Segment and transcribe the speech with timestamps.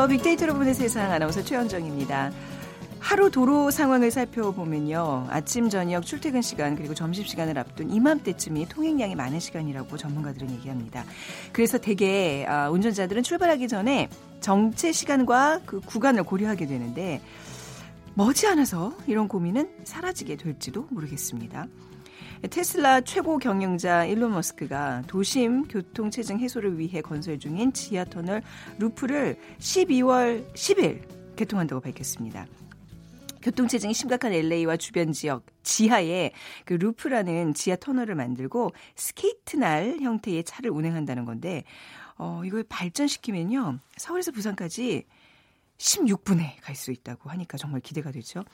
[0.00, 0.16] 안녕하세요.
[0.16, 2.32] 빅데이터로 보는 세상 아나운서 최현정입니다.
[3.00, 5.26] 하루 도로 상황을 살펴보면요.
[5.28, 11.04] 아침, 저녁, 출퇴근 시간, 그리고 점심 시간을 앞둔 이맘때쯤이 통행량이 많은 시간이라고 전문가들은 얘기합니다.
[11.52, 14.08] 그래서 대개 아, 운전자들은 출발하기 전에
[14.40, 17.20] 정체 시간과 그 구간을 고려하게 되는데
[18.14, 21.66] 머지않아서 이런 고민은 사라지게 될지도 모르겠습니다.
[22.48, 28.42] 테슬라 최고 경영자 일론 머스크가 도심 교통 체증 해소를 위해 건설 중인 지하 터널
[28.78, 32.46] Loop를 12월 10일 개통한다고 밝혔습니다.
[33.42, 36.32] 교통체증이 심각한 LA와 주변 지역 지하에
[36.64, 41.64] 그 Loop라는 지하 터널을 만들고 스케이트 날 형태의 차를 운행한다는 건데
[42.16, 43.78] 어 이걸 발전시키면요.
[43.96, 45.06] 서울에서 부산까지
[45.78, 48.44] 16분에 갈 수 있다고 하니까 정말 기대가 되죠.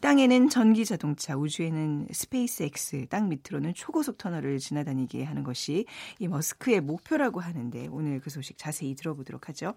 [0.00, 5.84] 땅에는 전기 자동차, 우주에는 스페이스X, 땅 밑으로는 초고속 터널을 지나다니게 하는 것이
[6.18, 9.74] 이 머스크의 목표라고 하는데 오늘 그 소식 자세히 들어보도록 하죠.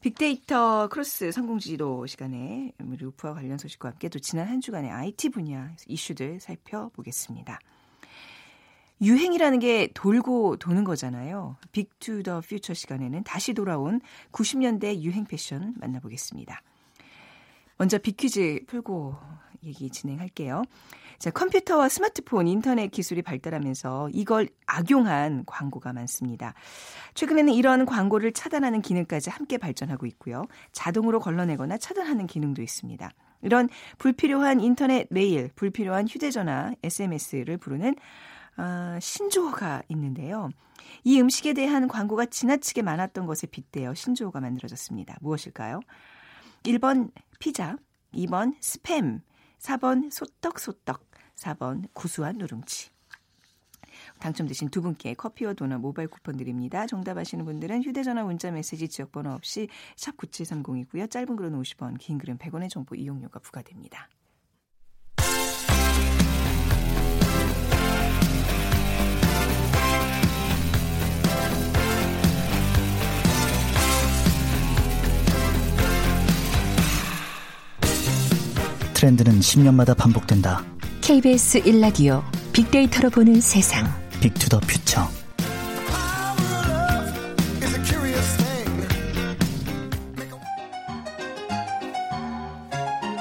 [0.00, 6.40] 빅데이터 크로스 성공지도 시간에 Loop와 관련 소식과 함께 또 지난 한 주간의 IT 분야 이슈들
[6.40, 7.60] 살펴보겠습니다.
[9.00, 11.56] 유행이라는 게 돌고 도는 거잖아요.
[11.70, 14.00] 빅 to the future 시간에는 다시 돌아온
[14.32, 16.60] 90년대 유행 패션 만나보겠습니다.
[17.82, 19.16] 먼저 빅퀴즈 풀고
[19.64, 20.62] 얘기 진행할게요.
[21.18, 26.54] 자, 컴퓨터와 스마트폰, 인터넷 기술이 발달하면서 이걸 악용한 광고가 많습니다.
[27.14, 30.44] 최근에는 이런 광고를 차단하는 기능까지 함께 발전하고 있고요.
[30.70, 33.10] 자동으로 걸러내거나 차단하는 기능도 있습니다.
[33.42, 37.96] 이런 불필요한 인터넷 메일, 불필요한 휴대전화, SMS를 부르는
[38.58, 40.50] 어, 신조어가 있는데요.
[41.02, 45.16] 이 음식에 대한 광고가 지나치게 많았던 것에 빗대어 신조어가 만들어졌습니다.
[45.20, 45.80] 무엇일까요?
[46.64, 47.76] 1번 피자,
[48.14, 49.20] 2번 스팸,
[49.58, 52.90] 4번 소떡소떡, 4번 구수한 누룽지.
[54.20, 56.86] 당첨되신 두 분께 커피와 도넛 모바일 쿠폰 드립니다.
[56.86, 61.10] 정답하시는 분들은 휴대전화 문자 메시지 지역번호 없이 샵 9730이고요.
[61.10, 64.08] 짧은 글은 50원, 긴 글은 100원의 정보 이용료가 부과됩니다.
[79.02, 80.62] 트렌드는 10년마다 반복된다.
[81.00, 83.84] KBS 1라디오 빅데이터로 보는 세상.
[84.20, 85.08] 빅 to the future.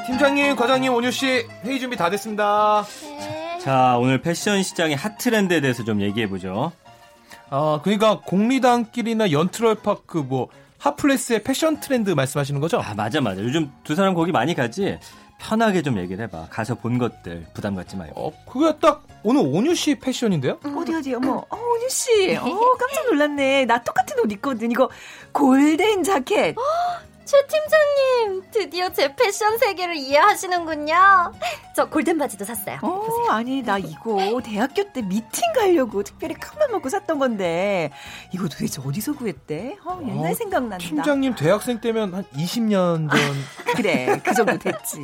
[0.05, 2.85] 팀장님, 과장님, 온유 씨 회의 준비 다 됐습니다.
[3.59, 6.71] 자, 오늘 패션 시장의 핫 트렌드에 대해서 좀 얘기해 보죠.
[7.49, 12.79] 아, 그러니까 공리단길이나 연트럴파크 뭐 hot place의 패션 트렌드 말씀하시는 거죠?
[12.79, 13.41] 아, 맞아 맞아.
[13.41, 14.99] 요즘 두 사람 거기 많이 가지.
[15.41, 16.47] 편하게 좀 얘기를 해봐.
[16.49, 18.27] 가서 본 것들 부담 갖지 말고.
[18.27, 20.59] 어, 그게 딱 오늘 온유 씨 패션인데요?
[20.63, 22.43] 어디 어디 어머 어 온유 씨, 어
[22.77, 23.65] 깜짝 놀랐네.
[23.65, 24.71] 나 똑같은 옷 입거든.
[24.71, 24.89] 이거
[25.31, 26.55] 골덴 자켓.
[27.31, 31.31] 최 팀장님, 드디어 제 패션 세계를 이해하시는군요.
[31.73, 32.77] 저 골든 바지도 샀어요.
[32.81, 33.27] 어, 보세요.
[33.29, 37.89] 아니 나 이거 대학교 때 미팅 가려고 특별히 큰맘 먹고 샀던 건데
[38.33, 39.77] 이거 도대체 어디서 구했대?
[39.85, 40.77] 어, 옛날 어, 생각난다.
[40.79, 43.19] 팀장님 대학생 때면 한 20년 전.
[43.77, 44.97] 그래 그 정도 됐지.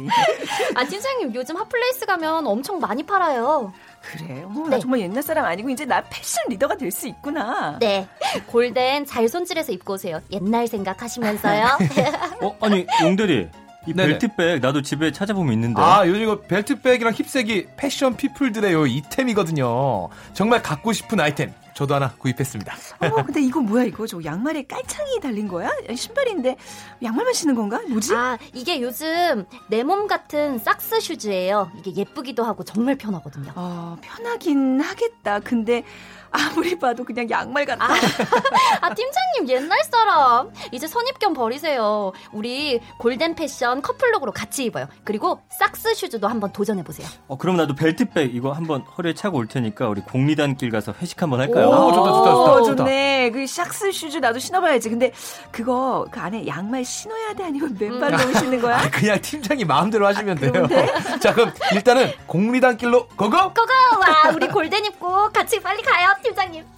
[0.75, 3.71] 아, 팀장님, 요즘 hot place 가면 엄청 많이 팔아요.
[4.02, 4.44] 그래.
[4.46, 4.80] 어머, 나 네.
[4.80, 7.78] 정말 옛날 사람 아니고 이제 나 패션 리더가 될 수 있구나.
[7.80, 8.08] 네.
[8.47, 10.22] 골덴 잘 손질해서 입고 오세요.
[10.31, 11.66] 옛날 생각하시면서요.
[12.41, 13.50] 어, 아니 용대리.
[13.87, 14.19] 이 네네.
[14.19, 15.81] belt bag 나도 집에 찾아보면 있는데.
[15.81, 20.09] 아, 요즘 이거 벨트백이랑 힙색이 패션 people들의 요 it템이거든요.
[20.33, 21.53] 정말 갖고 싶은 아이템.
[21.73, 22.73] 저도 하나 구입했습니다.
[23.01, 25.69] 어머 근데 이거 뭐야 이거 저 양말에 깔창이 달린 거야?
[25.95, 26.55] 신발인데
[27.03, 27.79] 양말만 신는 건가?
[27.87, 28.15] 뭐지?
[28.15, 31.72] 아, 이게 요즘 내 몸 같은 socks shoes예요.
[31.77, 33.51] 이게 예쁘기도 하고 정말 편하거든요.
[33.55, 35.40] 어, 편하긴 하겠다.
[35.41, 35.83] 근데
[36.32, 37.85] 아무리 봐도 그냥 양말 같아.
[38.82, 40.50] 아, 팀장님 옛날 사람.
[40.72, 42.12] 이제 선입견 버리세요.
[42.32, 44.88] 우리 골덴 패션 couple look으로 같이 입어요.
[45.03, 47.08] 그리고 socks shoes도 한번 도전해 보세요.
[47.28, 51.22] 어, 그럼 나도 belt bag 이거 한번 허리에 차고 올 테니까 우리 공리단길 가서 회식
[51.22, 51.68] 한번 할까요?
[51.70, 52.76] 오, 좋다, 좋다, 좋다, 오, 좋다.
[52.84, 53.32] 좋네.
[53.32, 54.90] 그 socks shoes 나도 신어봐야지.
[54.90, 55.12] 근데
[55.52, 58.78] 그거 그 안에 양말 신어야 돼 아니면 맨발로 신는 거야?
[58.82, 60.52] 아, 그냥 팀장님 마음대로 하시면 돼요.
[60.52, 60.88] 그런데?
[61.20, 63.31] 자, 그럼 일단은 공리단길로 go go!
[63.53, 63.72] go go!
[64.07, 66.65] 와, 우리 골덴 입고 같이 빨리 가요, 팀장님.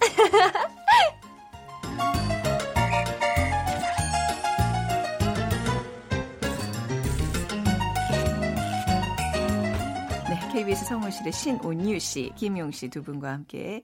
[10.28, 13.82] 네, KBS 성우실의 신온유 씨, 김용 씨 두 분과 함께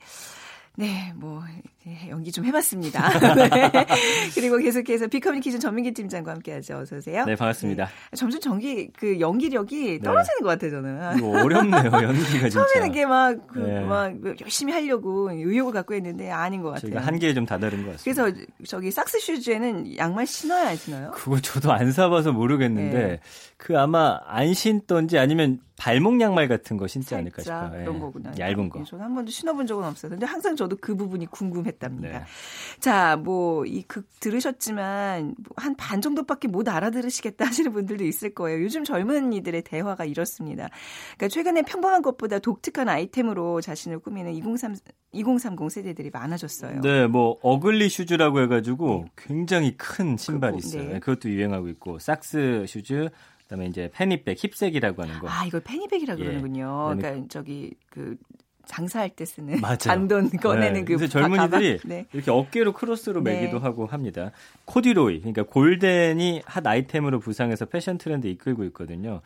[0.77, 1.43] 네, 뭐
[1.87, 3.01] 네, 연기 좀 해봤습니다.
[3.37, 3.87] 네.
[4.35, 6.79] 그리고 계속해서 비커뮤니케이션 전민기 팀장과 함께하죠.
[6.79, 7.25] 어서 오세요.
[7.25, 7.85] 네, 반갑습니다.
[7.85, 8.17] 네.
[8.17, 11.19] 점점 전기 그 연기력이 떨어지는 것 같아요, 저는.
[11.19, 12.67] 이거 어렵네요, 연기가 진짜.
[12.67, 13.81] 처음에는 이게 막, 그, 네.
[13.85, 16.91] 막 열심히 하려고 의욕을 갖고 했는데 아닌 것 같아요.
[16.91, 18.23] 저희가 한계에 좀 다다른 것 같습니다.
[18.25, 21.13] 그래서 저기 socks shoes에는 양말 신어야 안 신어요?
[21.13, 23.21] 그거 저도 안 사봐서 모르겠는데 네.
[23.57, 27.71] 그 아마 안 신던지 아니면 발목 양말 같은 거 신지 않을까 싶어요.
[27.71, 28.01] 그런 예.
[28.01, 28.33] 거구나.
[28.39, 28.83] 얇은 거.
[28.83, 30.11] 저는 한 번도 신어본 적은 없어요.
[30.11, 32.19] 근데 항상 저도 그 부분이 궁금했답니다.
[32.21, 32.25] 네.
[32.81, 38.63] 자, 뭐 이 극 들으셨지만 뭐 한 반 정도밖에 못 알아들으시겠다 하시는 분들도 있을 거예요.
[38.63, 40.69] 요즘 젊은이들의 대화가 이렇습니다.
[41.17, 46.81] 그러니까 최근에 평범한 것보다 독특한 아이템으로 자신을 꾸미는 2030, 2030 세대들이 많아졌어요.
[46.81, 50.93] 네, 뭐 ugly shoes라고 해가지고 굉장히 큰 신발이 그거, 있어요.
[50.95, 50.99] 네.
[51.01, 53.09] 그것도 유행하고 있고 socks shoes,
[53.43, 55.29] 그다음에 이제 fanny bag, hip sack이라고 하는 거.
[55.29, 56.19] 아, 이걸 페니백이라 예.
[56.19, 56.95] 그러는군요.
[56.97, 58.17] 그러니까 저기 그
[58.67, 59.77] 장사할 때 쓰는 맞아요.
[59.79, 61.79] 잔돈 꺼내는 네, 그 그래서 젊은이들이?
[61.85, 62.07] 네.
[62.13, 63.33] 이렇게 어깨로 크로스로 네.
[63.41, 64.33] 매기도 하고 합니다.
[64.67, 69.23] 코디로이, 그러니까 골덴이 핫 아이템으로 부상해서 패션 트렌드 이끌고 있거든요.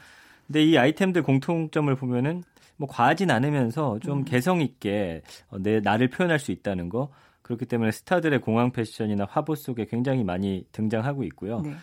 [0.46, 2.44] 근데 이 아이템들 공통점을 보면은
[2.76, 4.00] 뭐 과하진 않으면서 음.
[4.00, 7.10] 좀 개성 있게 어, 내 나를 표현할 수 있다는 거.
[7.42, 11.60] 그렇기 때문에 스타들의 공항 패션이나 화보 속에 굉장히 많이 등장하고 있고요.
[11.60, 11.74] 네.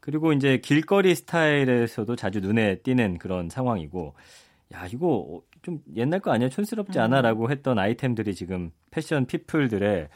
[0.00, 4.14] 그리고 이제 길거리 스타일에서도 자주 눈에 띄는 그런 상황이고,
[4.74, 6.48] 야, 이거 좀 옛날 거 아니야?
[6.48, 7.22] 촌스럽지 않아?
[7.22, 10.08] 라고 했던 아이템들이 지금 패션 피플들의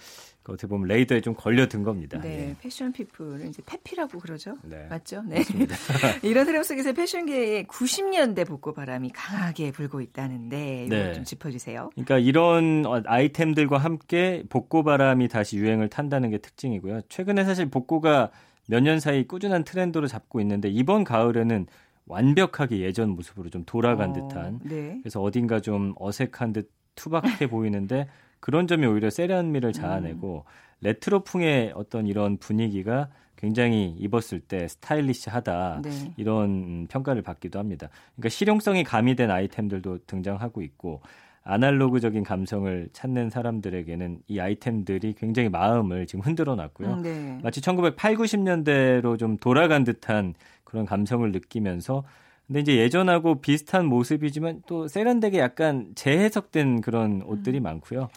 [0.43, 2.21] 그 어떻게 보면 레이더에 좀 걸려든 겁니다.
[2.21, 2.57] 네, 예.
[2.61, 4.57] 패션 피플은 이제 페피라고 그러죠.
[4.65, 4.87] 네.
[4.89, 5.23] 맞죠?
[5.23, 5.43] 네.
[6.23, 11.13] 이런 흐름 속에서 패션계의 90년대 복고 바람이 강하게 불고 있다는데 이거 네.
[11.13, 11.91] 좀 짚어주세요.
[11.95, 17.03] 그러니까 이런 어, 아이템들과 함께 복고 바람이 다시 유행을 탄다는 게 특징이고요.
[17.09, 18.31] 최근에 사실 복고가
[18.71, 21.67] 몇 년 사이 꾸준한 트렌드로 잡고 있는데 이번 가을에는
[22.09, 24.99] 완벽하게 예전 모습으로 좀 돌아간 어, 듯한 네.
[25.03, 28.09] 그래서 어딘가 좀 어색한 듯 투박해 보이는데
[28.41, 30.45] 그런 점이 오히려 세련미를 자아내고
[30.81, 36.13] 레트로풍의 어떤 이런 분위기가 굉장히 입었을 때 스타일리시하다 네.
[36.17, 37.89] 이런 평가를 받기도 합니다.
[38.17, 41.03] 그러니까 실용성이 가미된 아이템들도 등장하고 있고
[41.45, 46.93] 아날로그적인 감성을 찾는 사람들에게는 이 아이템들이 굉장히 마음을 지금 흔들어 놨고요.
[46.93, 47.39] 음, 네.
[47.43, 50.35] 마치 1980, 90년대로 좀 돌아간 듯한
[50.69, 52.05] 그런 감성을 느끼면서
[52.47, 58.09] 근데 이제 예전하고 비슷한 모습이지만 또 세련되게 약간 재해석된 그런 옷들이 많고요.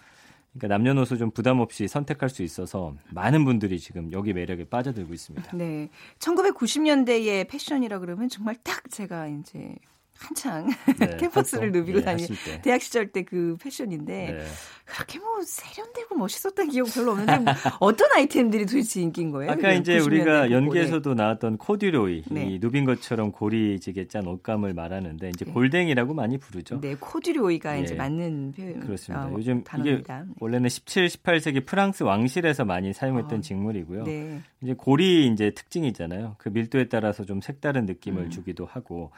[0.54, 5.56] 그러니까 남녀노소 좀 부담 없이 선택할 수 있어서 많은 분들이 지금 여기 매력에 빠져들고 있습니다.
[5.56, 5.90] 네.
[6.20, 9.76] 1990년대의 패션이라 그러면 정말 딱 제가 이제
[10.22, 10.68] 한창
[11.00, 12.62] 네, 캠퍼스를 활동, 누비고 예, 다니 하실 때.
[12.62, 14.46] 대학 시절 때 그 패션인데 네.
[14.84, 19.52] 그렇게 뭐 세련되고 멋있었던 기억 별로 없는데 뭐 어떤 아이템들이 도대체 인기인 거예요?
[19.52, 20.52] 아까 그 이제 90년대 우리가 복고에.
[20.52, 22.46] 연기에서도 나왔던 코듀로이, 네.
[22.48, 25.52] 이 누빈 것처럼 고리지게 짠 옷감을 말하는데 이제 네.
[25.52, 26.82] 골댕이라고 많이 부르죠.
[26.82, 27.84] 네, 코듀로이가 예.
[27.84, 29.28] 이제 맞는 표현 그렇습니다.
[29.28, 30.20] 어, 요즘 단어입니다.
[30.26, 34.04] 이게 원래는 17, 18세기 프랑스 왕실에서 많이 사용했던 아, 직물이고요.
[34.04, 34.42] 네.
[34.62, 36.36] 이제 고리 이제 특징이잖아요.
[36.38, 38.30] 그 밀도에 따라서 좀 색다른 느낌을 음.
[38.30, 39.12] 주기도 하고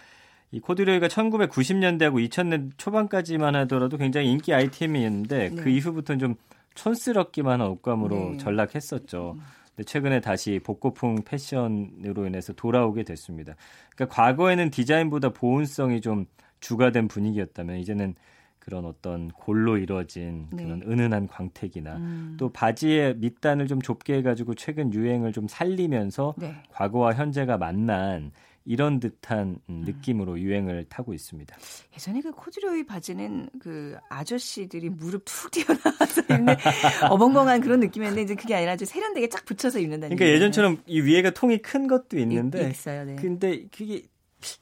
[0.54, 5.56] 이 코듀로이가 1990년대하고 2000년 초반까지만 하더라도 굉장히 인기 아이템이었는데 네.
[5.56, 6.36] 그 이후부터는 좀
[6.76, 8.38] 촌스럽기만 한 옷감으로 네.
[8.38, 9.36] 전락했었죠.
[9.76, 13.56] 근데 최근에 다시 복고풍 패션으로 인해서 돌아오게 됐습니다.
[13.96, 16.28] 그러니까 과거에는 디자인보다 보온성이 좀
[16.60, 18.14] 주가 된 분위기였다면 이제는
[18.60, 20.64] 그런 어떤 골로 이루어진 네.
[20.64, 22.36] 그런 은은한 광택이나 음.
[22.40, 26.54] 또 바지의 밑단을 좀 좁게 해가지고 최근 유행을 좀 살리면서 네.
[26.70, 28.32] 과거와 현재가 만난
[28.66, 31.56] 이런 듯한 음, 느낌으로 유행을 타고 있습니다.
[31.94, 36.56] 예전에 그 코듀로이 바지는 그 아저씨들이 무릎 툭 튀어나와서 입는
[37.12, 40.36] 어벙벙한 그런 느낌이었는데 이제 그게 아니라 아주 세련되게 쫙 붙여서 입는다는 그러니까.
[40.36, 43.04] 예전처럼 이 위에가 통이 큰 것도 있- 있는데 있 어요.
[43.06, 43.16] 네.
[43.16, 44.04] 근데 그게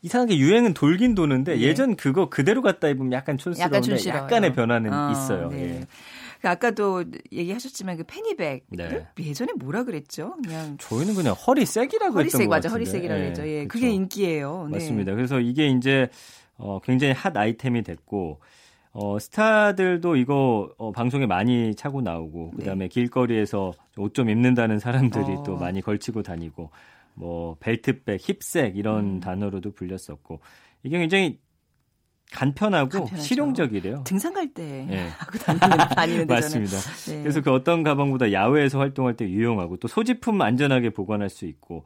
[0.04, 1.62] 이상하게 유행은 돌긴 도는데 네.
[1.62, 4.24] 예전 그거 그대로 갖다 입으면 약간 촌스러운데 약간 촌스러워요.
[4.24, 5.50] 약간의 변화는 어, 있어요.
[5.50, 5.80] 네.
[5.82, 5.88] 예.
[6.42, 9.06] 그 아까도 얘기하셨지만 그 페니백 네.
[9.20, 10.34] 예전에 뭐라 그랬죠?
[10.44, 12.90] 그냥 저희는 그냥 허리색이라고 했던 허리색 것 맞아 같은데.
[12.90, 13.48] 허리색이라고 예, 그랬죠.
[13.48, 13.68] 예.
[13.68, 14.68] 그게 인기예요.
[14.72, 14.78] 네.
[14.78, 15.14] 맞습니다.
[15.14, 16.10] 그래서 이게 이제
[16.58, 18.40] 어, 굉장히 핫 아이템이 됐고
[18.94, 25.34] 어, 스타들도 이거 어, 방송에 많이 차고 나오고 그다음에 길거리에서 옷 좀 입는다는 사람들이 네.
[25.36, 25.44] 어.
[25.44, 26.72] 또 많이 걸치고 다니고
[27.14, 29.20] 뭐 벨트백, 힙색 이런 음.
[29.20, 30.40] 단어로도 불렸었고
[30.84, 31.38] 이게 굉장히
[32.32, 33.22] 간편하고 간편하죠.
[33.22, 34.04] 실용적이래요.
[34.06, 35.08] 등산 갈때 예.
[35.18, 36.28] 하고 다니는 다니는.
[36.28, 36.78] 맞습니다.
[37.12, 37.22] 네.
[37.22, 41.84] 그래서 그 어떤 가방보다 야외에서 활동할 때 유용하고 또 소지품 안전하게 보관할 수 있고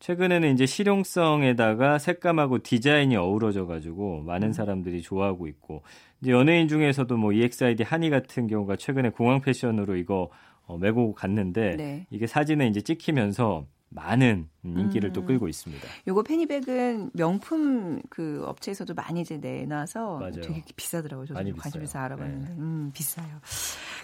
[0.00, 4.26] 최근에는 이제 실용성에다가 색감하고 디자인이 어우러져 가지고 음.
[4.26, 5.82] 많은 사람들이 좋아하고 있고
[6.22, 10.30] 이제 연예인 중에서도 뭐 EXID 한이 같은 경우가 최근에 공항 패션으로 이거
[10.66, 12.06] 어, 메고 갔는데 네.
[12.10, 15.12] 이게 사진에 이제 찍히면서 많은 인기를 음.
[15.14, 15.86] 또 끌고 있습니다.
[16.06, 20.32] 요거 페니백은 명품 그 업체에서도 많이 이제 내놔서 맞아요.
[20.42, 21.26] 되게 비싸더라고요.
[21.26, 22.02] 저도 많이 관심있어 비싸요.
[22.02, 22.04] 네.
[22.04, 22.52] 알아봤는데.
[22.58, 23.26] 음, 비싸요.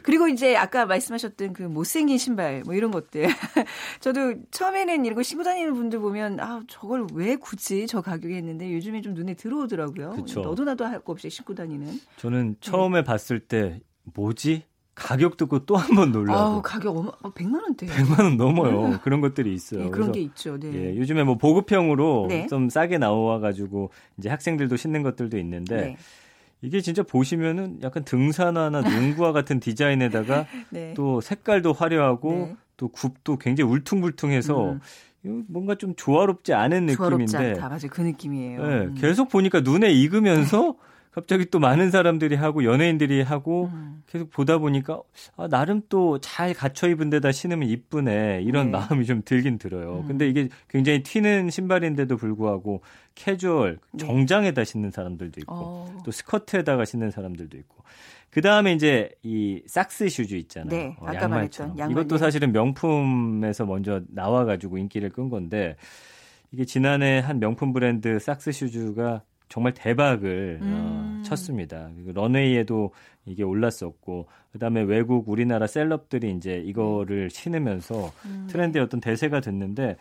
[0.03, 3.27] 그리고 이제 아까 말씀하셨던 그 못생긴 신발 뭐 이런 것들.
[4.01, 8.73] 저도 처음에는 이런 거 신고 다니는 분들 보면 아, 저걸 왜 굳이 저 가격에 했는데
[8.73, 10.13] 요즘에 좀 눈에 들어오더라고요.
[10.13, 10.41] 그쵸.
[10.41, 12.01] 너도 나도 할 거 없이 신고 다니는.
[12.17, 13.81] 저는 처음에 봤을 때
[14.15, 14.63] 뭐지?
[14.95, 17.87] 가격 듣고 또 한 번 놀라고 아우, 가격 어마, 어, 100만 원대.
[17.87, 19.01] 100만 원 넘어요.
[19.03, 19.81] 그런 것들이 있어요.
[19.81, 20.59] 예, 그래서 그런 게 있죠.
[20.59, 20.73] 네.
[20.73, 22.47] 예, 요즘에 뭐 보급형으로 네.
[22.47, 25.97] 좀 싸게 나와 가지고 이제 학생들도 신는 것들도 있는데 네.
[26.63, 30.95] 이게 진짜 보시면은 약간 등산화나 농구화 같은 디자인에다가 네.
[30.95, 32.57] 또 색깔도 화려하고 네.
[32.77, 34.73] 또 굽도 굉장히 울퉁불퉁해서
[35.27, 35.45] 음.
[35.49, 37.69] 뭔가 좀 조화롭지 않은 조화롭지 느낌인데 않다.
[37.69, 37.89] 맞아요.
[37.91, 38.61] 그 느낌이에요.
[38.63, 38.95] 예, 음.
[38.95, 40.77] 계속 보니까 눈에 익으면서
[41.15, 44.03] 갑자기 또 많은 사람들이 하고 연예인들이 하고 음.
[44.09, 45.01] 계속 보다 보니까
[45.37, 48.73] 아, 나름 또 잘 갖춰 입은 데다 신으면 이쁘네 이런 네.
[48.73, 50.01] 마음이 좀 들긴 들어요.
[50.01, 50.09] 음.
[50.09, 52.83] 근데 이게 굉장히 튀는 신발인데도 불구하고
[53.15, 53.99] 캐주얼 네.
[54.05, 56.03] 정장에다 신는 사람들도 있고 어.
[56.05, 57.85] 또 스커트에다가 신는 사람들도 있고
[58.31, 60.69] 그 다음에 이제 이 socks shoes 있잖아요.
[60.69, 61.29] 네, 어, 아까.
[61.29, 62.19] 말했던 양말, 이것도 네.
[62.19, 65.77] 사실은 명품에서 먼저 나와가지고 인기를 끈 건데
[66.51, 69.23] 이게 지난해 한 명품 브랜드 socks shoes가
[69.55, 71.21] 정말 대박을 음.
[71.21, 71.89] 어, 쳤습니다.
[72.13, 72.91] 런웨이에도
[73.25, 78.49] 이게 올랐었고 그다음에 외국 우리나라 셀럽들이 이제 이거를 신으면서 음.
[78.51, 79.97] 트렌드의 어떤 대세가 됐는데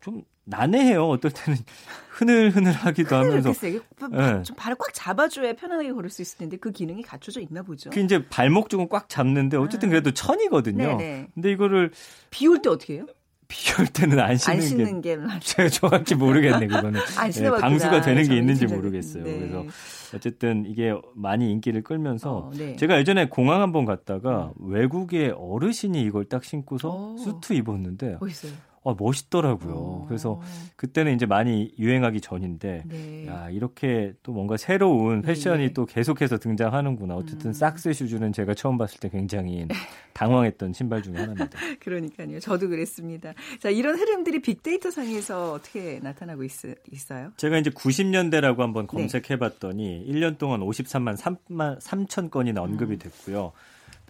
[0.00, 1.06] 좀 난해해요.
[1.10, 1.58] 어떨 때는
[2.08, 4.42] 흐늘흐늘하기도 하면서 네.
[4.44, 7.90] 좀 발을 꽉 잡아줘야 편안하게 걸을 수 있을 텐데 그 기능이 갖춰져 있나 보죠.
[7.90, 10.92] 그 이제 발목 쪽은 꽉 잡는데 어쨌든 그래도 천이거든요.
[10.92, 10.96] 아.
[10.96, 11.28] 네네.
[11.34, 11.90] 근데 이거를
[12.30, 13.06] 비올 때 어떻게 해요?
[13.50, 17.00] 비올 때는 안 신는, 안게 신는 게, 제가 정확히 모르겠네 그거는.
[17.18, 17.68] 안 예, 신어봤구나.
[17.68, 19.24] 방수가 되는 게 있는지 모르겠어요.
[19.24, 19.38] 네.
[19.38, 19.64] 그래서
[20.14, 22.76] 어쨌든 이게 많이 인기를 끌면서 어, 네.
[22.76, 27.16] 제가 예전에 공항 한번 갔다가 외국의 어르신이 이걸 딱 신고서 어.
[27.18, 28.52] 수트 입었는데 멋있어요.
[28.82, 29.74] 아, 멋있더라고요.
[29.74, 30.04] 어.
[30.08, 30.40] 그래서
[30.76, 33.26] 그때는 이제 많이 유행하기 전인데 네.
[33.26, 35.72] 야, 이렇게 또 뭔가 새로운 패션이 예.
[35.74, 37.14] 또 계속해서 등장하는구나.
[37.14, 37.52] 어쨌든 음.
[37.52, 39.66] 삭스 슈즈는 제가 처음 봤을 때 굉장히
[40.14, 41.50] 당황했던 신발 중에 하나입니다.
[41.80, 42.40] 그러니까요.
[42.40, 43.34] 저도 그랬습니다.
[43.58, 46.50] 자, 이런 흐름들이 빅데이터 상에서 어떻게 나타나고 있,
[46.90, 47.32] 있어요?
[47.36, 48.96] 제가 이제 90년대라고 한번 네.
[48.96, 52.98] 검색해 봤더니 1년 동안 53만 3만 3천 건이나 언급이 음.
[52.98, 53.52] 됐고요.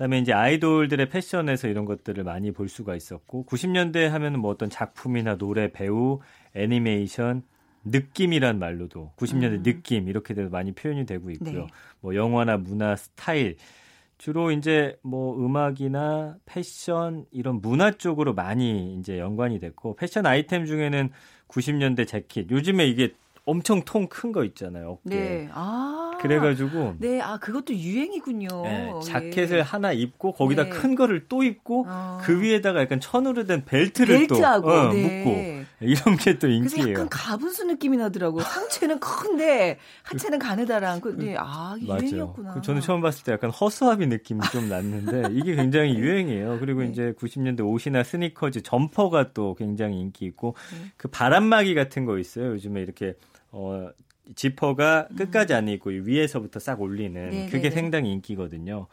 [0.00, 5.37] 그다음에 이제 아이돌들의 패션에서 이런 것들을 많이 볼 수가 있었고 90년대 하면은 뭐 어떤 작품이나
[5.37, 6.21] 노래, 배우,
[6.54, 7.42] 애니메이션,
[7.85, 9.62] 느낌이란 말로도 90년대 음.
[9.62, 11.52] 느낌 이렇게 돼서 많이 표현이 되고 있고요.
[11.52, 11.66] 네.
[12.00, 13.57] 뭐 영화나 문화, 스타일
[14.16, 21.11] 주로 이제 뭐 음악이나 패션 이런 문화 쪽으로 많이 이제 연관이 됐고 패션 아이템 중에는
[21.49, 23.12] 90년대 재킷 요즘에 이게
[23.45, 24.99] 엄청 통 큰 거 있잖아요.
[25.04, 25.14] 어깨.
[25.14, 25.49] 네.
[25.52, 26.10] 아.
[26.23, 28.49] 그래가지고 네, 아, 그것도 유행이군요.
[28.62, 29.00] 네, 예.
[29.05, 30.71] 자켓을 하나 입고 거기다 네.
[30.71, 32.21] 큰 거를 또 입고 아.
[32.23, 35.25] 그 위에다가 약간 천으로 된 벨트를 벨트하고, 또 어, 네.
[35.25, 36.91] 묶고 이런 게또 그래서 인기예요.
[36.93, 38.41] 약간 가분수 느낌이 나더라고.
[38.41, 41.00] 상체는 큰데 하체는 가느다란.
[41.00, 42.03] 그, 네, 아, 이게 맞아요.
[42.03, 42.55] 유행이었구나.
[42.55, 46.59] 그 저는 처음 봤을 때 약간 허수아비 느낌이 좀 났는데 이게 굉장히 유행이에요.
[46.61, 46.89] 그리고 네.
[46.89, 50.91] 이제 90년대 옷이나 스니커즈, 점퍼가 또 굉장히 인기 있고 네.
[50.97, 52.53] 그 바람막이 같은 거 있어요.
[52.53, 53.15] 요즘에 이렇게
[53.53, 53.89] 어
[54.35, 57.31] 지퍼가 끝까지 안 있고 위에서부터 싹 올리는 음.
[57.31, 57.75] 네, 그게 네, 네.
[57.75, 58.87] 상당히 인기거든요.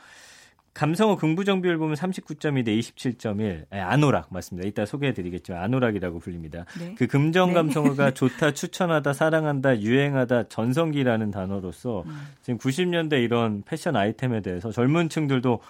[0.77, 3.65] 감성어 긍부정 비율 보면 39.2대 27.1.
[3.71, 4.67] 아, 아노락 맞습니다.
[4.67, 6.65] 이따 소개해드리겠지만 아노락이라고 불립니다.
[6.79, 6.93] 네.
[6.95, 7.55] 그 긍정 네.
[7.55, 12.27] 감성어가 좋다, 추천하다, 사랑한다, 유행하다, 전성기라는 단어로서 음.
[12.43, 15.61] 지금 90년대 이런 패션 아이템에 대해서 젊은 층들도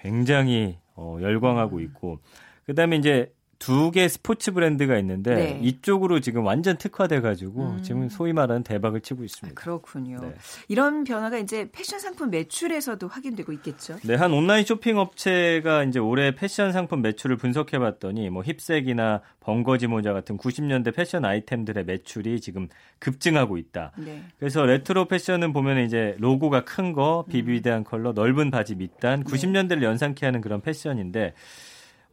[0.00, 1.82] 굉장히 어, 열광하고 음.
[1.82, 2.20] 있고
[2.66, 5.60] 그다음에 이제 두 개 스포츠 브랜드가 있는데 네.
[5.62, 7.82] 이쪽으로 지금 완전 특화돼 가지고 음.
[7.82, 9.60] 지금 소위 말하는 대박을 치고 아, 있습니다.
[9.60, 10.18] 그렇군요.
[10.20, 10.34] 네.
[10.68, 13.96] 이런 변화가 이제 패션 상품 매출에서도 확인되고 있겠죠.
[14.04, 19.86] 네, 한 온라인 쇼핑 업체가 이제 올해 패션 상품 매출을 분석해 봤더니 뭐 힙색이나 벙거지
[19.86, 23.92] 모자 같은 90년대 패션 아이템들의 매출이 지금 급증하고 있다.
[23.96, 24.22] 네.
[24.38, 30.26] 그래서 레트로 패션은 보면 이제 로고가 큰 거, vivid한 컬러, 넓은 바지 밑단, 90년대를 연상케
[30.26, 31.34] 하는 그런 패션인데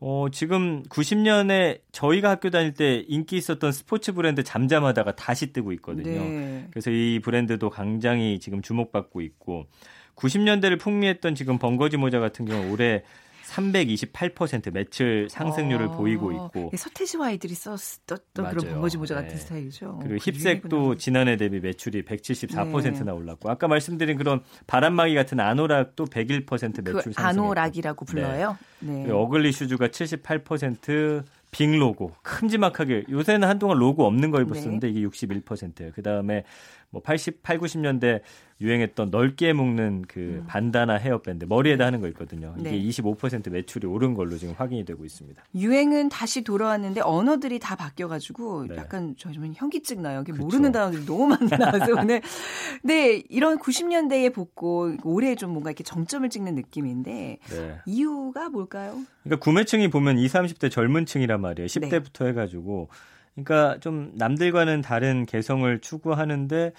[0.02, 6.22] 어, 지금 90년에 저희가 학교 다닐 때 인기 있었던 스포츠 브랜드 잠잠하다가 다시 뜨고 있거든요.
[6.22, 6.68] 네.
[6.72, 9.66] 그래서 이 브랜드도 굉장히 지금 주목받고 있고
[10.16, 13.04] 90년대를 풍미했던 지금 번거지 모자 같은 경우 올해
[13.50, 18.56] 328% 매출 상승률을 어, 보이고 있고 예, 서태지와 아이들이 썼던 그런.
[18.56, 19.36] 번거지 모자 같은 네.
[19.36, 20.00] 스타일이죠.
[20.02, 20.96] 그리고 그 힙색도.
[20.98, 23.12] 지난해 대비 매출이 174%나 네.
[23.12, 27.24] 올랐고 아까 말씀드린 그런 바람막이 같은 아노락도 101%그 매출 상승.
[27.26, 28.58] 아노락이라고 불러요.
[28.80, 29.10] 네.
[29.12, 34.94] ugly shoes가 78%, big logo 큼지막하게 요새는 한동안 로고 없는 거 입었었는데 네.
[35.00, 35.92] 이게 61%예요.
[35.94, 36.44] 그다음에
[36.92, 38.22] 뭐 80, 8, 90년대
[38.62, 42.54] 유행했던 넓게 묶는 그 반다나 헤어밴드 머리에다 하는 거 있거든요.
[42.60, 42.80] 이게 네.
[42.80, 45.42] 25% 매출이 오른 걸로 지금 확인이 되고 있습니다.
[45.56, 48.76] 유행은 다시 돌아왔는데 언어들이 다 바뀌어가지고 네.
[48.76, 50.22] 약간 저좀 현기증 나요.
[50.22, 50.44] 이게 그쵸.
[50.44, 52.22] 모르는 단어들이 너무 많이 나와서 오늘
[52.84, 57.78] 네 이런 90년대의 복고 올해 좀 뭔가 이렇게 정점을 찍는 느낌인데 네.
[57.86, 58.98] 이유가 뭘까요?
[59.24, 61.68] 그러니까 구매층이 보면 20, 30대 젊은 층이란 말이에요.
[61.68, 62.90] 10대부터 해가지고.
[63.44, 66.74] 그러니까 좀 남들과는 다른 개성을 추구하는데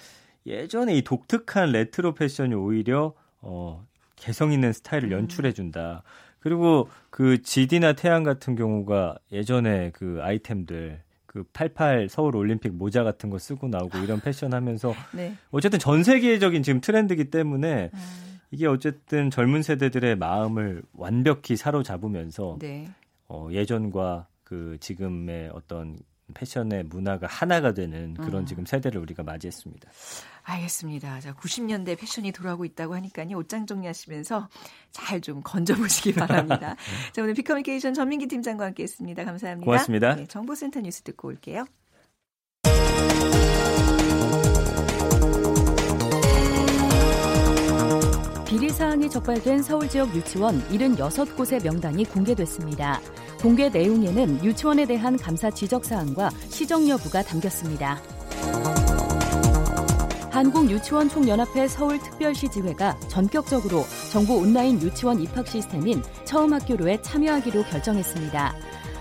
[0.45, 6.03] 예전에 이 독특한 레트로 패션이 오히려 어, 개성 있는 스타일을 연출해 준다.
[6.39, 13.37] 그리고 그 GD나 태양 같은 경우가 예전에 그 아이템들 그88 서울 올림픽 모자 같은 거
[13.37, 15.35] 쓰고 나오고 이런 패션 하면서 네.
[15.51, 22.89] 어쨌든 전 세계적인 지금 트렌드이기 때문에 음, 이게 어쨌든 젊은 세대들의 마음을 완벽히 사로잡으면서 네.
[23.29, 25.97] 어, 예전과 그 지금의 어떤
[26.33, 28.45] 패션의 문화가 하나가 되는 그런 음.
[28.45, 29.89] 지금 세대를 우리가 맞이했습니다.
[30.43, 31.19] 알겠습니다.
[31.19, 33.37] 자, 90년대 패션이 돌아오고 있다고 하니까요.
[33.37, 34.49] 옷장 정리하시면서
[34.91, 36.75] 잘 좀 건져보시기 바랍니다.
[37.13, 39.23] 자, 오늘 비커뮤니케이션 전민기 팀장과 함께 했습니다.
[39.23, 39.65] 감사합니다.
[39.65, 40.15] 고맙습니다.
[40.15, 41.65] 네, 정보센터 뉴스 듣고 올게요.
[48.47, 52.99] 비리 사항이 적발된 서울 지역 유치원 76곳의 명단이 공개됐습니다.
[53.41, 57.99] 공개 내용에는 유치원에 대한 감사 지적 사항과 시정 여부가 담겼습니다.
[60.29, 68.55] 한국유치원총연합회 서울특별시 지회가 전격적으로 정부 온라인 유치원 입학 시스템인 처음 학교로에 참여하기로 결정했습니다.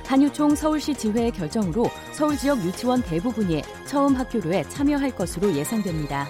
[0.07, 6.29] 한유총 서울시 지회의 결정으로 서울 지역 유치원 대부분이 처음 학교로에 참여할 것으로 예상됩니다.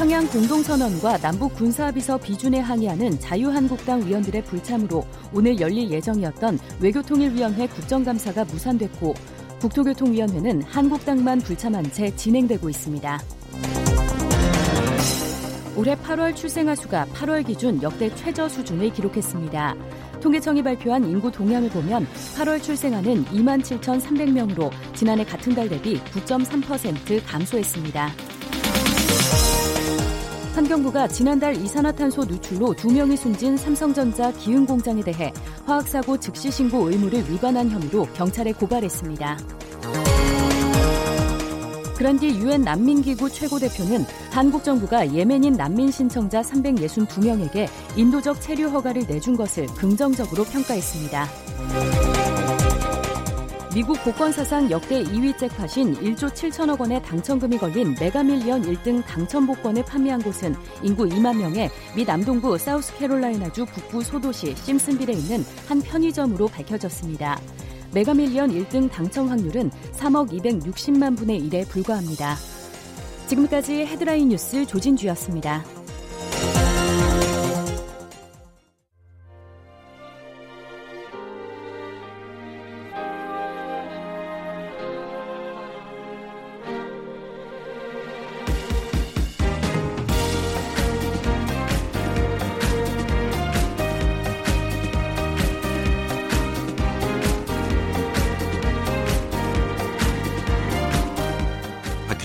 [0.00, 9.12] 평양 공동선언과 남북 군사합의서 비준에 항의하는 자유한국당 위원들의 불참으로 오늘 열릴 예정이었던 외교통일위원회 국정감사가 무산됐고
[9.60, 13.20] 국토교통위원회는 한국당만 불참한 채 진행되고 있습니다.
[15.76, 19.74] 올해 8월 출생아 수가 8월 기준 역대 최저 수준을 기록했습니다.
[20.22, 22.06] 통계청이 발표한 인구 동향을 보면
[22.38, 28.39] 8월 출생아는 2만 7,300명으로 지난해 같은 달 대비 9.3% 감소했습니다.
[30.60, 35.32] 환경부가 지난달 이산화탄소 누출로 두 명이 숨진 삼성전자 기흥 공장에 대해
[35.64, 39.38] 화학사고 즉시 신고 의무를 위반한 혐의로 경찰에 고발했습니다.
[41.96, 49.38] 그란디 유엔 난민기구 최고 대표는 한국 정부가 예멘인 난민 신청자 362명에게 인도적 체류 허가를 내준
[49.38, 52.09] 것을 긍정적으로 평가했습니다.
[53.72, 59.84] 미국 복권 사상 역대 2위 잭팟인 1조 7천억 원의 당첨금이 걸린 메가밀리언 1등 당첨 복권을
[59.84, 67.40] 판매한 곳은 인구 2만 명의 미 남동부 사우스캐롤라이나주 북부 소도시 심슨빌에 있는 한 편의점으로 밝혀졌습니다.
[67.94, 72.34] 메가밀리언 1등 당첨 확률은 3억 260만 분의 1에 불과합니다.
[73.28, 75.79] 지금까지 헤드라인 뉴스 조진주였습니다.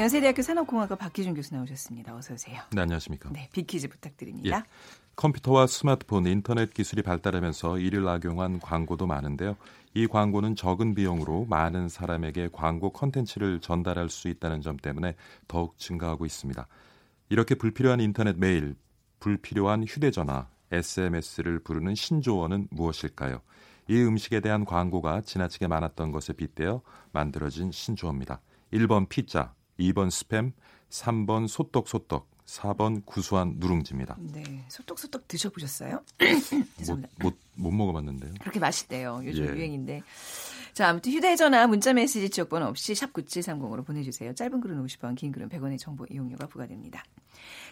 [0.00, 2.16] 연세대학교 산업공학과 박희준 교수 나오셨습니다.
[2.16, 2.62] 어서 오세요.
[2.72, 3.28] 네, 안녕하십니까.
[3.34, 4.56] 네, 빅퀴즈 부탁드립니다.
[4.56, 4.62] 예.
[5.14, 9.58] 컴퓨터와 스마트폰, 인터넷 기술이 발달하면서 이를 악용한 광고도 많은데요.
[9.92, 16.24] 이 광고는 적은 비용으로 많은 사람에게 광고 컨텐츠를 전달할 수 있다는 점 때문에 더욱 증가하고
[16.24, 16.66] 있습니다.
[17.28, 18.76] 이렇게 불필요한 인터넷 메일,
[19.18, 23.42] 불필요한 휴대전화, SMS를 부르는 신조어는 무엇일까요?
[23.88, 26.80] 이 음식에 대한 광고가 지나치게 많았던 것에 빗대어
[27.12, 28.40] 만들어진 신조어입니다.
[28.72, 30.52] 1번 피자, 2번 스팸,
[30.90, 34.16] 3번 소떡소떡, 4번 구수한 누룽지입니다.
[34.18, 36.02] 네, 소떡소떡 드셔보셨어요?
[36.88, 37.00] 못.
[37.18, 38.34] 못, 못 먹어봤는데요.
[38.40, 39.20] 그렇게 맛있대요.
[39.24, 39.48] 요즘 예.
[39.50, 40.02] 유행인데.
[40.72, 44.34] 자, 아무튼 휴대전화, 문자메시지 지역번호 없이 샵 9730으로 보내주세요.
[44.34, 47.02] 짧은 글은 50원, 긴 글은 100원의 정보 이용료가 부과됩니다.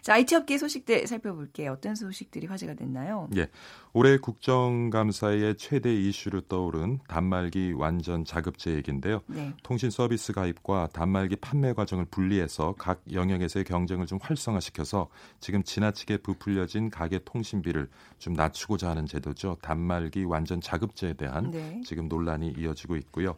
[0.03, 1.73] 자, IT 업계 소식들 살펴볼게요.
[1.73, 3.29] 어떤 소식들이 화제가 됐나요?
[3.37, 3.49] 예.
[3.93, 9.23] 올해 국정감사의 최대 이슈로 떠오른 단말기 완전 자급제 얘기인데요.
[9.27, 9.53] 네.
[9.63, 15.09] 통신 서비스 가입과 단말기 판매 과정을 분리해서 각 영역에서의 경쟁을 좀 활성화시켜서
[15.41, 19.57] 지금 지나치게 부풀려진 가계 통신비를 좀 낮추고자 하는 제도죠.
[19.63, 21.81] 단말기 완전 자급제에 대한 네.
[21.85, 23.37] 지금 논란이 이어지고 있고요.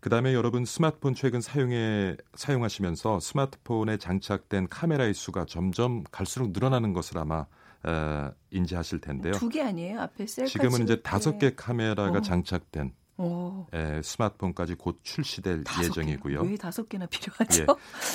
[0.00, 7.46] 그다음에 여러분 스마트폰 최근 사용에 사용하시면서 스마트폰에 장착된 카메라의 수가 점점 갈수록 늘어나는 것을 아마
[7.84, 9.32] 어, 인지하실 텐데요.
[9.34, 10.00] 두 개 아니에요?
[10.00, 11.50] 앞에 셀카 지금은 이제 다섯 때.
[11.50, 12.20] 개 카메라가 어.
[12.20, 16.42] 장착된 오, 에, 스마트폰까지 곧 출시될 예정이고요.
[16.42, 16.48] 개.
[16.50, 17.62] 왜 다섯 개나 필요하죠?
[17.62, 17.66] 예.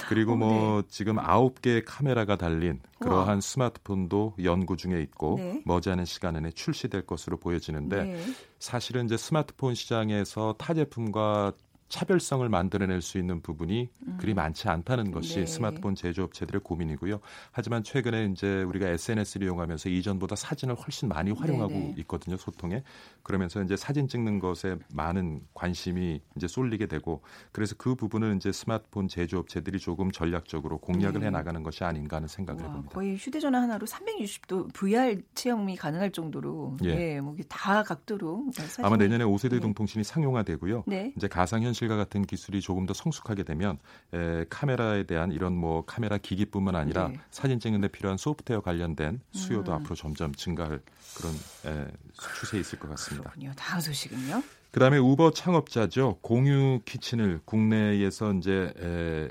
[0.07, 3.41] 그리고 어, 뭐 지금 아홉 개의 카메라가 달린 그러한 우와.
[3.41, 5.61] 스마트폰도 연구 중에 있고 네.
[5.65, 8.23] 머지않은 시간 안에 출시될 것으로 보여지는데 네.
[8.59, 11.51] 사실은 이제 스마트폰 시장에서 타 제품과
[11.89, 15.45] 차별성을 만들어낼 수 있는 부분이 그리 많지 않다는 것이 네.
[15.45, 17.19] 스마트폰 제조업체들의 고민이고요.
[17.51, 21.95] 하지만 최근에 이제 우리가 SNS를 이용하면서 이전보다 사진을 훨씬 많이 활용하고 네, 네.
[21.99, 22.83] 있거든요, 소통에.
[23.21, 29.07] 그러면서 이제 사진 찍는 것에 많은 관심이 이제 쏠리게 되고 그래서 그 부분을 이제 스마트폰
[29.07, 31.27] 제조업체들이 조금 전략적으로 공략을 네.
[31.27, 32.93] 해 나가는 것이 아닌가 하는 생각을 와, 해봅니다.
[32.95, 36.89] 거의 휴대전화 하나로 360도 VR 체험이 가능할 정도로 예.
[36.89, 38.47] 예, 뭐 이게 다 각도로
[38.81, 39.59] 아마 내년에 5세대 네.
[39.59, 40.85] 동통신이 상용화되고요.
[40.87, 41.13] 네.
[41.15, 43.77] 이제 가상현실 과 같은 기술이 조금 더 성숙하게 되면
[44.13, 47.19] 에, 카메라에 대한 이런 뭐 카메라 기기뿐만 아니라 네.
[47.31, 49.77] 사진 찍는데 필요한 소프트웨어 관련된 수요도 음.
[49.77, 50.81] 앞으로 점점 증가할
[51.15, 51.33] 그런
[51.65, 51.87] 에,
[52.39, 53.29] 추세에 있을 것 같습니다.
[53.29, 53.51] 그렇군요.
[53.55, 54.43] 다음 소식은요?
[54.71, 56.17] 그다음에 우버 창업자죠.
[56.21, 59.27] 공유 키친을 국내에서 이제 에,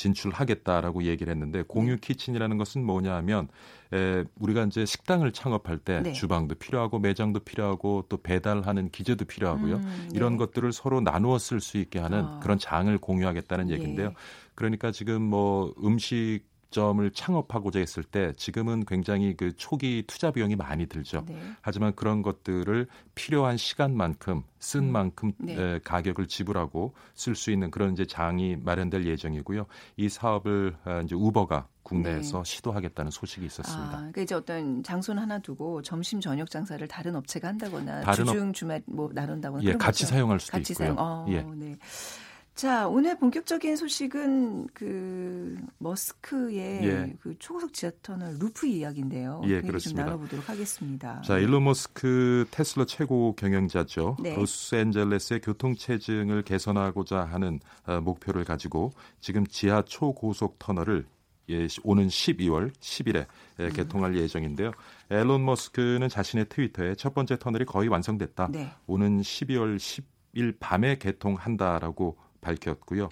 [0.00, 2.00] 진출하겠다라고 얘기를 했는데 공유 네.
[2.00, 3.48] 키친이라는 것은 뭐냐 하면
[3.92, 6.12] 에, 우리가 이제 식당을 창업할 때 네.
[6.12, 9.76] 주방도 필요하고 매장도 필요하고 또 배달하는 기재도 필요하고요.
[9.76, 10.08] 음, 네.
[10.14, 12.40] 이런 것들을 서로 나누어 쓸 수 있게 하는 아.
[12.40, 13.74] 그런 장을 공유하겠다는 예.
[13.74, 14.14] 얘기인데요.
[14.54, 20.86] 그러니까 지금 뭐 음식 점을 창업하고자 했을 때 지금은 굉장히 그 초기 투자 비용이 많이
[20.86, 21.24] 들죠.
[21.26, 21.40] 네.
[21.62, 24.92] 하지만 그런 것들을 필요한 시간만큼 쓴 음.
[24.92, 25.60] 만큼 네.
[25.60, 29.66] 에, 가격을 지불하고 쓸 수 있는 그런 이제 장이 마련될 예정이고요.
[29.96, 33.96] 이 사업을 어, 이제 우버가 국내에서 시도하겠다는 소식이 아, 있었습니다.
[33.96, 38.52] 그러니까 이제 어떤 장소는 하나 두고 점심 저녁 장사를 다른 업체가 한다거나 다른 업- 주중
[38.52, 40.14] 주말 뭐 나눈다거나 예, 같이 거죠?
[40.14, 40.88] 사용할 수도 같이 있고요.
[40.94, 40.96] 사용.
[41.00, 41.42] 어, 예.
[41.56, 41.76] 네.
[42.54, 47.14] 자, 오늘 본격적인 소식은 그 머스크의 예.
[47.22, 49.40] 그 초고속 지하 터널 루프 이야기인데요.
[49.46, 50.04] 예, 그 그렇습니다.
[50.04, 51.22] 나눠보도록 하겠습니다.
[51.22, 54.16] 자, 일론 머스크 테슬라 최고 경영자죠.
[54.22, 54.34] 네.
[54.36, 61.06] 로스앤젤레스의 교통 체증을 개선하고자 하는 어, 목표를 가지고 지금 지하 초고속 터널을
[61.48, 63.26] 예, 시- 오는 12월 10일에
[63.60, 63.72] 예, 음.
[63.72, 64.72] 개통할 예정인데요.
[65.08, 68.48] 앨런 머스크는 자신의 트위터에 첫 번째 터널이 거의 완성됐다.
[68.52, 68.70] 네.
[68.86, 73.08] 오는 12월 10일 밤에 개통한다라고 밝혔고요.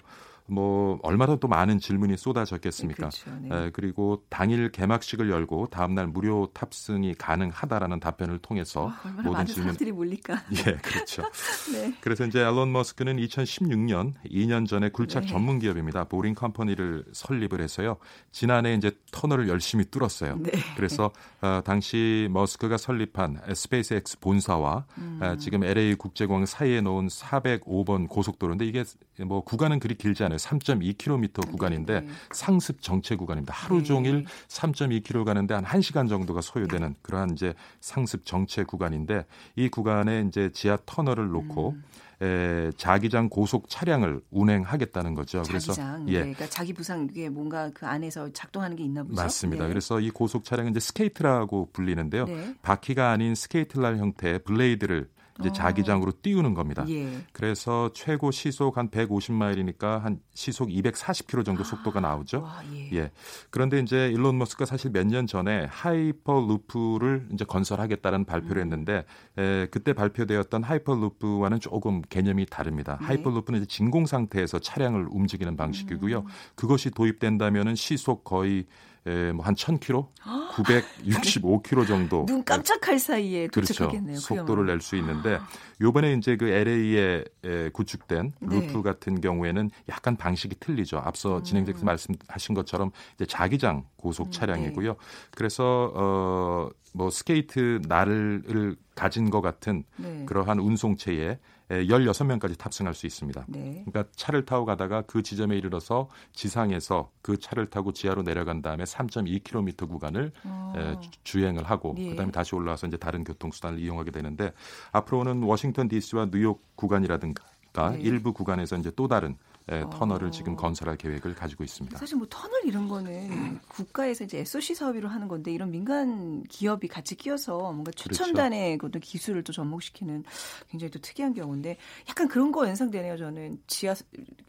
[0.49, 3.09] 뭐 얼마나 또 많은 질문이 쏟아졌겠습니까?
[3.09, 3.31] 그렇죠.
[3.41, 3.49] 네.
[3.55, 9.31] 에, 그리고 당일 개막식을 열고 다음 날 무료 탑승이 가능하다라는 답변을 통해서 아, 얼마나 모든
[9.31, 10.43] 많은 질문 사람들이 몰릴까.
[10.67, 11.23] 예, 그렇죠.
[11.71, 11.93] 네.
[12.01, 15.29] 그래서 이제 앨런 머스크는 2016년 2년 전에 굴착 네.
[15.29, 16.05] 전문 기업입니다.
[16.05, 17.97] 보링 컴퍼니를 설립을 해서요.
[18.31, 20.37] 지난해 이제 터널을 열심히 뚫었어요.
[20.39, 20.51] 네.
[20.75, 21.11] 그래서
[21.41, 25.19] 어, 당시 머스크가 설립한 스페이스X 본사와 음.
[25.21, 28.83] 어, 지금 LA 국제공항 사이에 놓은 405번 고속도로인데 이게
[29.25, 30.37] 뭐 구간은 그리 길지 않아요.
[30.37, 32.07] 3.2km 구간인데 네.
[32.31, 33.53] 상습 정체 구간입니다.
[33.53, 33.83] 하루 네.
[33.83, 40.51] 종일 3.2km 가는데 한 1시간 정도가 소요되는 그러한 이제 상습 정체 구간인데 이 구간에 이제
[40.51, 41.83] 지하 터널을 놓고 음.
[42.21, 45.41] 에, 자기장 고속 차량을 운행하겠다는 거죠.
[45.47, 46.09] 그래서 자기장.
[46.09, 46.11] 예.
[46.11, 46.19] 네.
[46.19, 49.15] 그러니까 자기 부상 이게 뭔가 그 안에서 작동하는 게 있나 보죠.
[49.15, 49.63] 맞습니다.
[49.63, 49.69] 네.
[49.69, 52.25] 그래서 이 고속 차량은 이제 스케이트라고 불리는데요.
[52.25, 52.55] 네.
[52.61, 55.07] 바퀴가 아닌 스케이트날 형태의 blade를
[55.39, 55.53] 이제 어.
[55.53, 56.85] 자기장으로 띄우는 겁니다.
[56.89, 57.09] 예.
[57.31, 62.41] 그래서 최고 시속 한 150마일이니까 한 시속 240km 정도 속도가 나오죠.
[62.41, 62.89] 와, 예.
[62.93, 63.11] 예.
[63.49, 68.63] 그런데 이제 일론 머스크가 사실 몇 년 전에 하이퍼루프를 이제 건설하겠다는 발표를 음.
[68.63, 69.05] 했는데
[69.37, 72.97] 에, 그때 발표되었던 하이퍼루프와는 조금 개념이 다릅니다.
[73.01, 73.07] 네.
[73.07, 76.19] 하이퍼루프는 이제 진공 상태에서 차량을 움직이는 방식이고요.
[76.19, 76.25] 음.
[76.55, 78.65] 그것이 도입된다면은 시속 거의
[79.05, 80.07] 뭐한 1000km,
[80.51, 83.73] 965km 정도 눈 깜짝할 사이에 그렇죠.
[83.73, 84.17] 도착하겠네요.
[84.17, 85.39] 속도를 낼 수 있는데
[85.81, 88.47] 요번에 이제 그 LA에 에, 구축된 네.
[88.59, 90.97] 루프 같은 경우에는 약간 방식이 틀리죠.
[90.97, 94.95] 앞서 진행자께서 말씀하신 것처럼 이제 자기장 고속 음, 차량이고요.
[95.31, 100.23] 그래서 어 뭐 스케이트 날을 가진 것 같은 네.
[100.25, 101.39] 그러한 운송체에
[101.71, 103.45] 에, 16명까지 탑승할 수 있습니다.
[103.47, 103.83] 네.
[103.85, 109.87] 그러니까 차를 타고 가다가 그 지점에 이르러서 지상에서 그 차를 타고 지하로 내려간 다음에 3.2km
[109.87, 110.73] 구간을 어.
[110.75, 112.09] 에, 주- 주행을 하고 예.
[112.09, 114.51] 그다음에 다시 올라와서 이제 다른 교통수단을 이용하게 되는데
[114.91, 117.43] 앞으로는 워싱턴 D.C.와 뉴욕 구간이라든가
[117.91, 117.99] 네.
[118.01, 119.37] 일부 구간에서 이제 또 다른
[119.71, 121.97] 에, 터널을 지금 건설할 계획을 가지고 있습니다.
[121.97, 127.15] 사실 뭐 터널 이런 거는 국가에서 이제 SOC 사업으로 하는 건데 이런 민간 기업이 같이
[127.15, 128.09] 끼어서 뭔가 그렇죠.
[128.09, 130.23] 최첨단의 그것도 기술을 또 접목시키는
[130.69, 131.77] 굉장히 또 특이한 경우인데
[132.09, 133.17] 약간 그런 거 연상되네요.
[133.17, 133.93] 저는 지하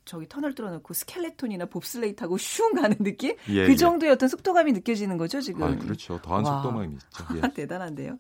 [0.07, 3.37] 저기 터널 뚫어놓고 스켈레톤이나 봅슬레이 타고 슝 가는 느낌?
[3.49, 3.77] 예, 그 예.
[3.77, 5.65] 정도의 어떤 속도감이 느껴지는 거죠 지금.
[5.65, 6.19] 아, 그렇죠.
[6.23, 6.63] 더한 와.
[6.63, 7.25] 속도감이 있죠.
[7.37, 7.55] 예.
[7.55, 8.17] 대단한데요.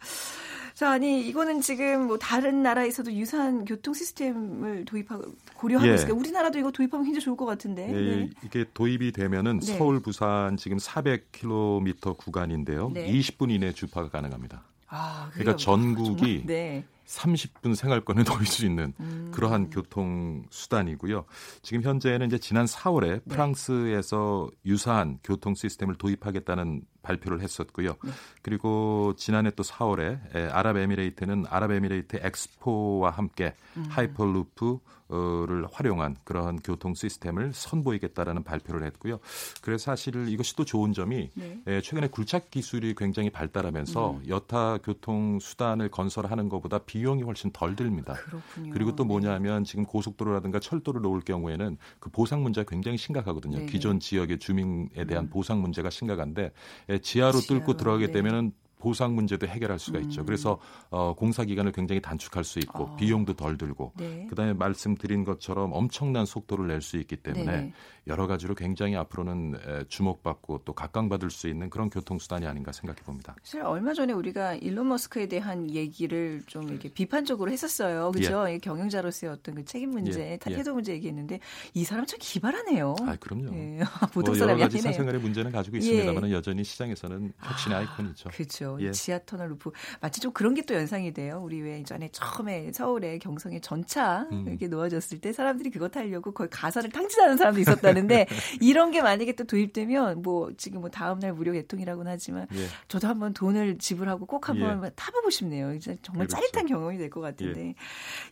[0.74, 5.94] 자, 아니 이거는 지금 뭐 다른 나라에서도 유사한 교통 시스템을 도입하고 고려하고 예.
[5.94, 7.88] 있으니까 우리나라도 이거 도입 하면 굉장히 좋을 것 같은데.
[7.88, 8.30] 예, 네.
[8.44, 9.78] 이게 도입이 되면은 네.
[9.78, 12.90] 서울 부산 지금 400km 구간인데요.
[12.92, 13.10] 네.
[13.12, 14.62] 20분 이내 주파가 가능합니다.
[14.88, 15.56] 아, 그러니까?
[15.56, 16.46] 전국이 정말?
[16.46, 16.84] 네.
[17.06, 19.30] 30분 생활권에 놓일 수 있는 음.
[19.34, 21.24] 그러한 교통 수단이고요.
[21.62, 23.20] 지금 현재는 이제 지난 4월에 네.
[23.28, 27.96] 프랑스에서 유사한 교통 시스템을 도입하겠다는 발표를 했었고요.
[28.02, 28.10] 네.
[28.42, 33.86] 그리고 지난해 또 4월에 에, 아랍에미레이트는 아랍에미레이트 엑스포와 함께 음.
[33.88, 39.18] 하이퍼루프를 활용한 그러한 교통 시스템을 선보이겠다라는 발표를 했고요.
[39.62, 41.60] 그래서 사실 이것이 또 좋은 점이 네.
[41.66, 44.22] 에, 최근에 굴착 기술이 굉장히 발달하면서 음.
[44.28, 48.14] 여타 교통 수단을 건설하는 것보다 비용이 훨씬 덜 듭니다.
[48.14, 48.72] 그렇군요.
[48.72, 53.58] 그리고 또 뭐냐면 지금 고속도로라든가 철도를 놓을 경우에는 그 보상 문제가 굉장히 심각하거든요.
[53.58, 53.66] 네.
[53.66, 55.30] 기존 지역의 주민에 대한 음.
[55.30, 56.52] 보상 문제가 심각한데
[56.88, 58.12] 에, 지하로 뚫고 지하로, 들어가게 네.
[58.12, 60.22] 되면은 보상 문제도 해결할 수가 있죠.
[60.22, 60.26] 음.
[60.26, 62.96] 그래서 어, 공사 기간을 굉장히 단축할 수 있고 아.
[62.96, 64.26] 비용도 덜 들고 네.
[64.28, 67.72] 그다음에 말씀드린 것처럼 엄청난 속도를 낼 수 있기 때문에 네네.
[68.06, 73.36] 여러 가지로 굉장히 앞으로는 에, 주목받고 또 각광받을 수 있는 그런 교통수단이 아닌가 생각해 봅니다.
[73.42, 78.10] 사실 얼마 전에 우리가 일론 머스크에 대한 얘기를 좀 이렇게 비판적으로 했었어요.
[78.12, 78.48] 그죠?
[78.48, 80.56] 이 경영자로서의 어떤 그 책임 문제, 예, 타- 예.
[80.56, 81.40] 태도 문제 얘기했는데
[81.74, 82.94] 이 사람 참 기발하네요.
[83.02, 83.52] 아, 그럼요.
[83.54, 83.80] 예.
[84.14, 84.92] 보통 뭐 여러 사람이 가지 아니네요.
[84.92, 85.80] 사생활의 문제는 가지고 예.
[85.80, 88.78] 있습니다만 여전히 시장에서는 혁신의 아이콘이죠 그렇죠.
[88.80, 88.92] 예.
[88.92, 91.40] 지하 터널 루프 마치 좀 그런 게 또 연상이 돼요.
[91.42, 94.44] 우리 왜 전에 처음에 서울에 경성에 전차 음.
[94.46, 98.26] 이렇게 놓아졌을 때 사람들이 그거 타려고 거의 가산을 탕진하는 사람도 있었다는 데
[98.60, 102.66] 이런 게 만약에 또 도입되면 뭐 지금 뭐 다음 날 무료 개통이라고는 하지만 예.
[102.88, 105.74] 저도 한번 돈을 지불하고 꼭 한번 타보고 싶네요.
[105.74, 106.40] 이제 정말 그렇죠.
[106.40, 107.74] 짜릿한 경험이 될 것 같은데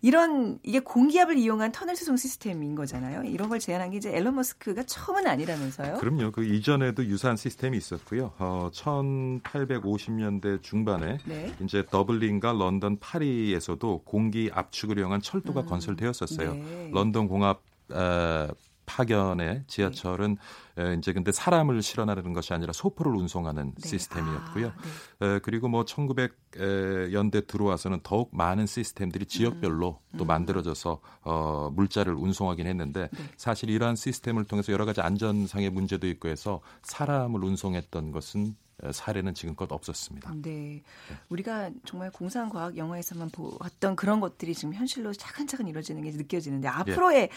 [0.02, 3.24] 이런 이게 공기압을 이용한 터널 수송 시스템인 거잖아요.
[3.24, 5.96] 이런 걸 제안한 게 이제 앨런 머스크가 처음은 아니라면서요?
[5.98, 6.30] 그럼요.
[6.30, 8.32] 그 이전에도 유사한 시스템이 있었고요.
[8.38, 11.52] 어, 1850년대 중반에 네.
[11.62, 16.54] 이제 더블린과 런던 파리에서도 공기 압축을 이용한 철도가 건설되었었어요.
[16.54, 16.90] 네.
[16.92, 18.48] 런던 공합 어,
[18.88, 20.38] 파견의 지하철은
[20.78, 23.88] 에, 이제 근데 사람을 실어나르는 것이 아니라 소포를 운송하는 네.
[23.88, 24.68] 시스템이었고요.
[24.68, 24.74] 아,
[25.20, 25.26] 네.
[25.26, 33.08] 에, 그리고 뭐 1900년대 들어와서는 더욱 많은 시스템들이 지역별로 또 만들어져서 어, 물자를 운송하긴 했는데
[33.12, 33.18] 네.
[33.36, 39.34] 사실 이러한 시스템을 통해서 여러 가지 안전상의 문제도 있고 해서 사람을 운송했던 것은 에, 사례는
[39.34, 40.32] 지금껏 없었습니다.
[40.42, 40.82] 네.
[41.28, 47.30] 우리가 정말 공상 과학 영화에서만 보았던 그런 것들이 지금 현실로 차근차근 이루어지는 게 느껴지는데 앞으로의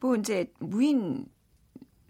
[0.00, 1.26] 뭐 이제 무인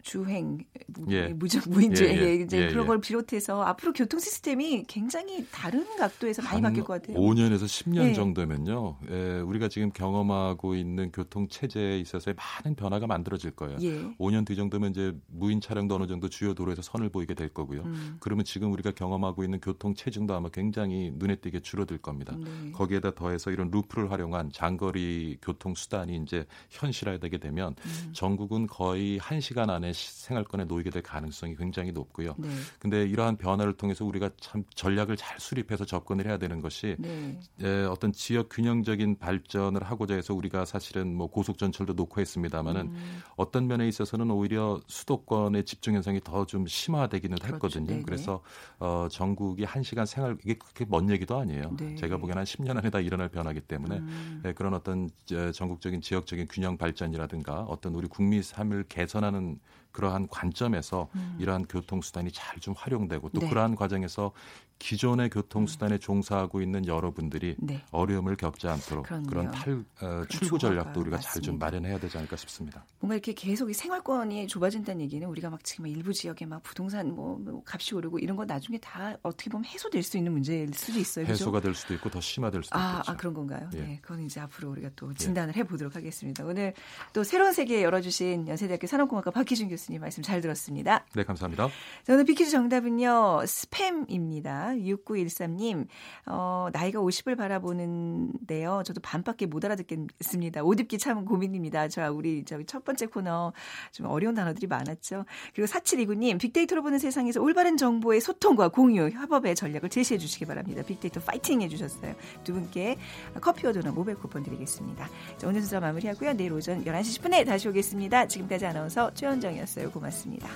[0.02, 1.28] 주행, 무, 예.
[1.28, 2.34] 무적 무인 주행 예, 예.
[2.34, 2.86] 이제 예, 그런 예.
[2.88, 7.16] 걸 비롯해서 앞으로 교통 시스템이 굉장히 다른 각도에서 많이 바뀔 것 같아요.
[7.16, 8.12] 5년에서 10년 예.
[8.12, 8.96] 정도면요.
[9.08, 13.78] 에, 우리가 지금 경험하고 있는 교통 체제에 있어서 많은 변화가 만들어질 거예요.
[13.80, 14.14] 예.
[14.18, 17.82] 5년 뒤 정도면 이제 무인 차량도 어느 정도 주요 도로에서 선을 보이게 될 거고요.
[17.82, 18.16] 음.
[18.18, 22.36] 그러면 지금 우리가 경험하고 있는 교통 체증도 아마 굉장히 눈에 띄게 줄어들 겁니다.
[22.36, 22.72] 네.
[22.72, 28.10] 거기에다 더해서 이런 루프를 활용한 장거리 교통 수단이 이제 현실화되게 되면 음.
[28.12, 32.34] 전국은 거의 1시간 안에 시- 생활권에 놓이게 될 가능성이 굉장히 높고요.
[32.38, 32.48] 네.
[32.78, 37.38] 근데 이러한 변화를 통해서 우리가 참 전략을 잘 수립해서 접근을 해야 되는 것이 네.
[37.62, 43.20] 에, 어떤 지역 균형적인 발전을 하고자 해서 우리가 사실은 뭐 고속 전철도 놓고 했습니다마는 음.
[43.36, 47.54] 어떤 면에 있어서는 오히려 수도권의 집중 현상이 더 좀 심화되기는 그렇죠.
[47.54, 47.86] 했거든요.
[47.86, 48.02] 네네.
[48.02, 48.42] 그래서
[48.78, 51.74] 어, 전국이 한 시간 생활 이게 그렇게 먼 얘기도 아니에요.
[51.78, 51.94] 네.
[51.94, 54.42] 제가 보기에는 한 10년 안에 다 일어날 변화기 때문에 음.
[54.44, 59.58] 예, 그런 어떤 저, 전국적인 지역적인 균형 발전이라든가 어떤 우리 국민 삶을 개선하는
[59.92, 63.42] 그러한 관점에서 이러한 교통수단이 잘 좀 활용되고 또 음.
[63.42, 63.48] 네.
[63.48, 64.30] 그러한 과정에서
[64.78, 67.82] 기존의 교통수단에 종사하고 있는 여러분들이 네.
[67.92, 69.26] 어려움을 겪지 않도록 그럼요.
[69.28, 71.56] 그런 탈, 어, 출구 전략도 우리가 잘 좀.
[71.58, 72.84] 마련해야 되지 않을까 싶습니다.
[72.98, 77.38] 뭔가 이렇게 계속 이 생활권이 좁아진다는 얘기는 우리가 막 지금 일부 지역에 막 부동산 뭐,
[77.38, 81.26] 뭐 값이 오르고 이런 거 나중에 다 어떻게 보면 해소될 수 있는 문제일 수도 있어요.
[81.26, 81.32] 그죠?
[81.34, 83.12] 해소가 될 수도 있고 더 심화될 수도 아, 있겠죠.
[83.12, 83.70] 아, 그런 건가요?
[83.74, 83.80] 예.
[83.80, 86.44] 네, 그건 이제 앞으로 우리가 또 진단을 해보도록 하겠습니다.
[86.44, 86.74] 오늘
[87.12, 89.81] 또 새로운 세계 열어주신 연세대학교 산업공학과 박희준 교수.
[89.82, 91.04] 교수님 말씀 잘 들었습니다.
[91.14, 91.68] 네, 감사합니다.
[92.04, 94.78] 자, 오늘 빅퀴즈 정답은요, 스팸입니다.
[94.80, 95.86] 6913님,
[96.26, 98.82] 어, 나이가 50을 바라보는데요.
[98.84, 100.62] 저도 반밖에 못 알아듣겠습니다.
[100.62, 101.88] 옷 입기 참 고민입니다.
[101.88, 103.52] 자, 우리 저기 첫 번째 코너
[103.90, 105.24] 좀 어려운 단어들이 많았죠.
[105.54, 110.82] 그리고 4729님, 빅데이터로 보는 세상에서 올바른 정보의 소통과 공유, 협업의 전략을 제시해 주시기 바랍니다.
[110.82, 112.14] 빅데이터 파이팅 해 주셨어요.
[112.44, 112.98] 두 분께
[113.40, 115.08] 커피와 도넛 모바일 쿠폰 드리겠습니다.
[115.38, 116.34] 자, 오늘 순서 마무리하고요.
[116.34, 118.26] 내일 오전 11시 10분에 다시 오겠습니다.
[118.28, 119.90] 지금까지 아나운서 최현정이었 어요.
[119.90, 120.48] 고맙습니다.